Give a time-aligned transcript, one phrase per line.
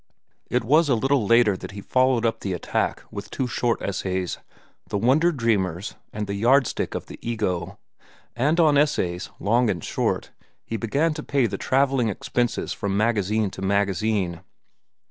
[0.49, 4.39] It was a little later that he followed up the attack with two short essays,
[4.89, 7.77] "The Wonder Dreamers" and "The Yardstick of the Ego."
[8.35, 10.31] And on essays, long and short,
[10.65, 14.41] he began to pay the travelling expenses from magazine to magazine.